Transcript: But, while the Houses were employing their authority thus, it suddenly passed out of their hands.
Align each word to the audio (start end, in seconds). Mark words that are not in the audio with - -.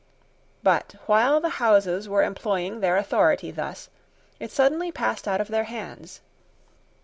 But, 0.63 0.95
while 1.05 1.39
the 1.39 1.59
Houses 1.61 2.09
were 2.09 2.23
employing 2.23 2.79
their 2.79 2.97
authority 2.97 3.51
thus, 3.51 3.87
it 4.39 4.49
suddenly 4.51 4.91
passed 4.91 5.27
out 5.27 5.39
of 5.41 5.49
their 5.49 5.65
hands. 5.65 6.21